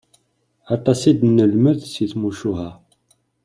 Aṭas 0.75 1.01
i 1.11 1.13
d-nelmed 1.19 1.79
si 1.91 2.05
tmucuha. 2.11 2.69